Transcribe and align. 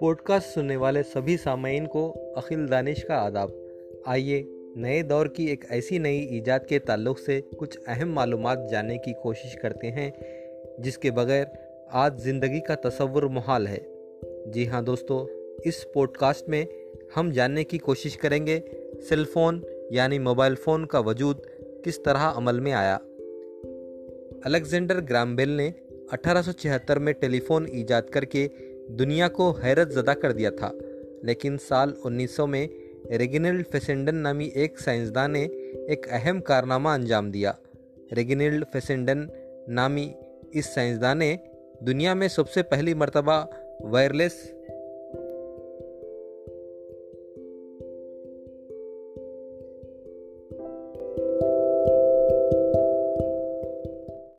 Podcast 0.00 0.46
सुनने 0.46 0.76
वाले 0.76 1.02
सभी 1.02 1.36
सामीन 1.36 1.86
को 1.86 2.34
अखिल 2.36 2.68
दानिश 2.68 3.02
का 3.02 3.16
आदाब। 3.16 3.68
आइए, 4.06 4.44
नए 4.76 5.02
दौर 5.02 5.28
की 5.28 5.46
एक 5.48 5.64
ऐसी 5.70 5.98
नई 5.98 6.18
ईजाद 6.32 6.66
के 6.66 6.78
ताल्लुक 6.78 7.18
से 7.18 7.40
कुछ 7.40 7.78
अहम 7.88 8.08
मालूम 8.08 8.66
जानने 8.66 8.98
की 8.98 9.12
कोशिश 9.12 9.54
करते 9.54 9.86
हैं, 9.86 10.12
जिसके 10.80 11.10
बगैर 11.10 11.46
आज 11.92 12.18
ज़िंदगी 12.20 12.60
का 12.60 12.74
तस्वुर 12.74 13.26
मुहाल 13.26 13.66
है। 13.66 13.86
जी 14.48 14.64
हाँ 14.64 14.84
दोस्तों, 14.84 15.26
इस 15.62 15.86
पॉडकास्ट 15.94 16.48
में 16.48 16.66
हम 17.14 17.32
जानने 17.32 17.64
की 17.64 17.78
कोशिश 17.78 18.16
करेंगे 18.16 18.62
सेलफोन 19.08 19.64
यानी 19.92 20.18
मोबाइल 20.18 20.54
फ़ोन 20.54 20.84
का 20.84 21.00
वजूद 21.00 21.42
किस 21.84 22.04
तरह 22.04 22.20
अमल 22.20 22.60
में 22.60 22.72
आया। 22.72 22.96
अलेक्जेंडर 24.44 25.00
ग्रामबेल 25.00 25.56
ने 25.56 25.74
1876 26.12 26.98
में 26.98 27.14
टेलीफोन 27.14 27.68
ईजाद 27.74 28.10
करके 28.10 28.68
दुनिया 28.90 29.28
को 29.28 29.52
हैरत 29.52 29.88
ज़दा 29.88 30.14
कर 30.14 30.32
दिया 30.32 30.50
था। 30.50 30.78
लेकिन 31.24 31.56
साल 31.56 31.94
1900 32.06 32.46
में 32.46 32.68
रेगिनल्ड 33.12 33.66
फेसेंडन 33.66 34.14
नामी 34.14 34.52
एक 34.56 34.78
साइंसदान 34.78 35.30
ने 35.30 35.42
एक 35.90 36.08
अहम 36.10 36.40
कारनामा 36.40 36.94
अंजाम 36.94 37.30
दिया। 37.30 37.56
रेगिनल्ड 38.12 38.64
फेसेंडन 38.64 39.28
नामी 39.68 40.14
इस 40.54 40.74
साइंसदान 40.74 41.18
ने 41.18 41.38
दुनिया 41.82 42.14
में 42.14 42.28
सबसे 42.28 42.62
पहली 42.62 42.94
मरतबा 42.94 43.50
वायरलेस 43.82 44.57